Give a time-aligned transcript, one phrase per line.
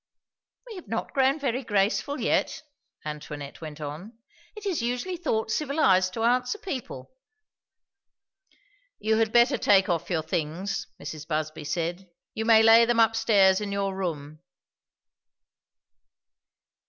[0.65, 2.63] "We have not grown very graceful yet,"
[3.05, 4.17] Antoinette went on.
[4.55, 7.11] "It is usually thought civilized to answer people."
[8.97, 11.27] "You had better take off your things," Mrs.
[11.27, 12.09] Busby said.
[12.33, 14.39] "You may lay them up stairs in your room."